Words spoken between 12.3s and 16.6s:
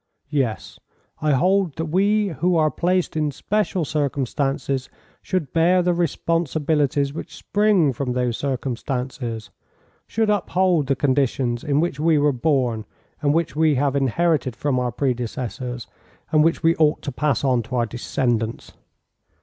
born, and which we have inherited from our predecessors, and